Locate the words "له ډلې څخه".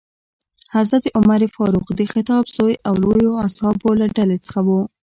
3.99-4.59